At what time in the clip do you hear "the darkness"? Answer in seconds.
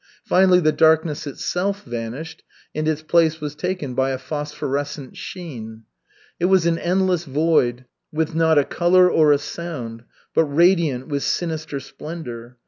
0.59-1.27